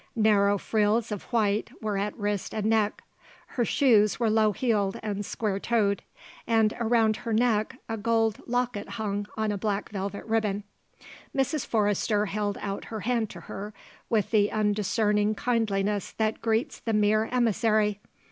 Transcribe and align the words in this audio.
Narrow 0.15 0.57
frills 0.57 1.11
of 1.11 1.25
white 1.25 1.69
were 1.79 1.95
at 1.95 2.17
wrist 2.17 2.55
and 2.55 2.65
neck; 2.65 3.03
her 3.49 3.63
shoes 3.63 4.19
were 4.19 4.31
low 4.31 4.51
heeled 4.51 4.99
and 5.03 5.23
square 5.23 5.59
toed; 5.59 6.01
and 6.47 6.73
around 6.79 7.17
her 7.17 7.31
neck 7.33 7.77
a 7.87 7.97
gold 7.97 8.41
locket 8.47 8.89
hung 8.97 9.27
on 9.37 9.51
a 9.51 9.59
black 9.59 9.89
velvet 9.91 10.25
ribbon. 10.25 10.63
Mrs. 11.37 11.67
Forrester 11.67 12.25
held 12.25 12.57
out 12.61 12.85
her 12.85 13.01
hand 13.01 13.29
to 13.29 13.41
her 13.41 13.75
with 14.09 14.31
the 14.31 14.51
undiscerning 14.51 15.35
kindliness 15.35 16.13
that 16.13 16.41
greets 16.41 16.79
the 16.79 16.93
mere 16.93 17.25
emissary. 17.25 17.99